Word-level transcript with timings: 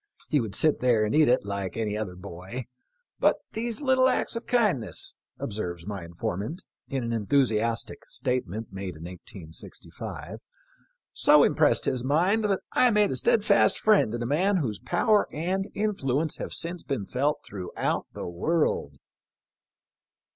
He 0.31 0.41
would 0.41 0.55
sit 0.55 0.79
there 0.79 1.05
and 1.05 1.13
eat 1.13 1.29
it 1.29 1.45
like 1.45 1.77
any 1.77 1.95
other 1.95 2.15
boy; 2.15 2.65
but 3.19 3.35
these 3.51 3.83
little 3.83 4.09
acts 4.09 4.35
of 4.35 4.47
kindness," 4.47 5.15
observes 5.37 5.85
my 5.85 6.03
inform 6.03 6.41
ant, 6.41 6.65
in 6.87 7.03
an 7.03 7.13
enthusiastic 7.13 8.09
statement 8.09 8.73
made 8.73 8.95
in 8.95 9.03
1865, 9.03 10.39
"so 11.13 11.43
impressed 11.43 11.85
his 11.85 12.03
mind 12.03 12.45
that 12.45 12.61
I 12.71 12.89
made 12.89 13.11
a 13.11 13.15
steadfast 13.15 13.77
friend 13.77 14.15
in 14.15 14.23
a 14.23 14.25
man 14.25 14.57
whose 14.57 14.79
power 14.79 15.27
and 15.31 15.69
influence 15.75 16.37
have 16.37 16.51
since 16.51 16.81
been 16.81 17.05
felt 17.05 17.41
throughout 17.45 18.07
the 18.11 18.25
world." 18.27 18.95